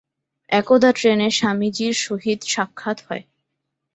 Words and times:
একদা 0.49 0.89
ট্রেনে 0.95 1.27
স্বামীজীর 1.31 1.93
সহিত 1.97 2.39
সাক্ষাৎ 2.45 2.97
হয়। 3.07 3.23